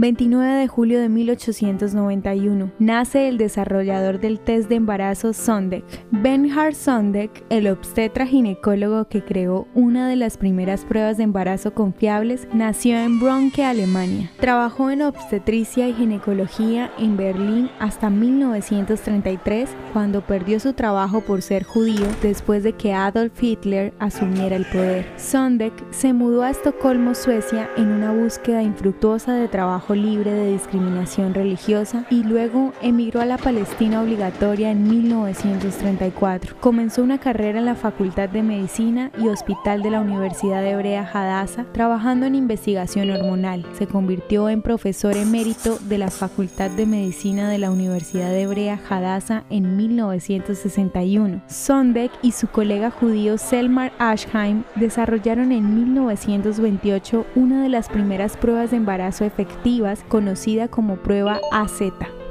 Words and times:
29 0.00 0.54
de 0.54 0.66
julio 0.66 0.98
de 0.98 1.10
1891, 1.10 2.72
nace 2.78 3.28
el 3.28 3.36
desarrollador 3.36 4.18
del 4.18 4.40
test 4.40 4.70
de 4.70 4.76
embarazo 4.76 5.34
Sondek. 5.34 5.84
Bernhard 6.10 6.74
Sondek, 6.74 7.44
el 7.50 7.66
obstetra 7.66 8.26
ginecólogo 8.26 9.08
que 9.08 9.22
creó 9.22 9.68
una 9.74 10.08
de 10.08 10.16
las 10.16 10.38
primeras 10.38 10.86
pruebas 10.86 11.18
de 11.18 11.24
embarazo 11.24 11.74
confiables, 11.74 12.48
nació 12.54 12.96
en 12.96 13.20
Bronke, 13.20 13.62
Alemania. 13.62 14.30
Trabajó 14.40 14.90
en 14.90 15.02
obstetricia 15.02 15.86
y 15.86 15.92
ginecología 15.92 16.90
en 16.98 17.18
Berlín 17.18 17.68
hasta 17.78 18.08
1933, 18.08 19.68
cuando 19.92 20.22
perdió 20.22 20.60
su 20.60 20.72
trabajo 20.72 21.20
por 21.20 21.42
ser 21.42 21.64
judío 21.64 22.06
después 22.22 22.62
de 22.62 22.72
que 22.72 22.94
Adolf 22.94 23.34
Hitler 23.42 23.92
asumiera 23.98 24.56
el 24.56 24.64
poder. 24.64 25.06
Sondek 25.18 25.74
se 25.90 26.14
mudó 26.14 26.42
a 26.42 26.48
Estocolmo, 26.48 27.14
Suecia, 27.14 27.68
en 27.76 27.88
una 27.88 28.12
búsqueda 28.12 28.62
infructuosa 28.62 29.34
de 29.34 29.46
trabajo 29.46 29.89
libre 29.94 30.32
de 30.32 30.52
discriminación 30.52 31.34
religiosa 31.34 32.04
y 32.10 32.22
luego 32.22 32.72
emigró 32.82 33.20
a 33.20 33.26
la 33.26 33.38
Palestina 33.38 34.02
obligatoria 34.02 34.70
en 34.70 34.88
1934. 34.88 36.56
Comenzó 36.60 37.02
una 37.02 37.18
carrera 37.18 37.58
en 37.58 37.64
la 37.64 37.74
Facultad 37.74 38.28
de 38.28 38.42
Medicina 38.42 39.10
y 39.18 39.28
Hospital 39.28 39.82
de 39.82 39.90
la 39.90 40.00
Universidad 40.00 40.66
Hebrea 40.66 41.08
Hadassah, 41.12 41.64
trabajando 41.72 42.26
en 42.26 42.34
investigación 42.34 43.10
hormonal. 43.10 43.64
Se 43.72 43.86
convirtió 43.86 44.48
en 44.48 44.62
profesor 44.62 45.16
emérito 45.16 45.78
de 45.88 45.98
la 45.98 46.10
Facultad 46.10 46.70
de 46.70 46.86
Medicina 46.86 47.48
de 47.48 47.58
la 47.58 47.70
Universidad 47.70 48.36
Hebrea 48.36 48.78
Hadassah 48.88 49.44
en 49.50 49.76
1961. 49.76 51.42
Sondek 51.48 52.12
y 52.22 52.32
su 52.32 52.48
colega 52.48 52.90
judío 52.90 53.38
Selmar 53.38 53.92
Ashheim 53.98 54.64
desarrollaron 54.76 55.52
en 55.52 55.74
1928 55.74 57.26
una 57.34 57.62
de 57.62 57.68
las 57.68 57.88
primeras 57.88 58.36
pruebas 58.36 58.70
de 58.70 58.76
embarazo 58.76 59.24
efectivas 59.24 59.79
conocida 60.08 60.68
como 60.68 60.96
prueba 60.96 61.40
AZ. 61.52 61.82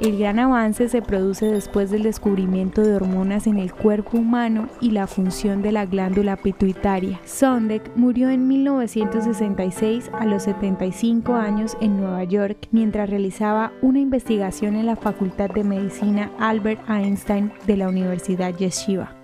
El 0.00 0.18
gran 0.18 0.40
avance 0.40 0.88
se 0.88 1.00
produce 1.00 1.46
después 1.46 1.90
del 1.90 2.02
descubrimiento 2.02 2.82
de 2.82 2.96
hormonas 2.96 3.46
en 3.46 3.58
el 3.58 3.72
cuerpo 3.72 4.18
humano 4.18 4.68
y 4.80 4.90
la 4.90 5.06
función 5.06 5.62
de 5.62 5.70
la 5.70 5.86
glándula 5.86 6.36
pituitaria. 6.36 7.20
Sondek 7.24 7.88
murió 7.94 8.28
en 8.30 8.48
1966 8.48 10.10
a 10.12 10.26
los 10.26 10.42
75 10.42 11.34
años 11.34 11.76
en 11.80 11.98
Nueva 11.98 12.24
York 12.24 12.66
mientras 12.72 13.08
realizaba 13.08 13.72
una 13.80 14.00
investigación 14.00 14.74
en 14.74 14.86
la 14.86 14.96
Facultad 14.96 15.50
de 15.50 15.62
Medicina 15.62 16.32
Albert 16.40 16.80
Einstein 16.90 17.52
de 17.68 17.76
la 17.76 17.88
Universidad 17.88 18.56
Yeshiva. 18.56 19.14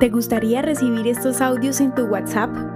¿Te 0.00 0.08
gustaría 0.10 0.62
recibir 0.62 1.06
estos 1.06 1.40
audios 1.40 1.80
en 1.80 1.94
tu 1.94 2.06
WhatsApp? 2.06 2.75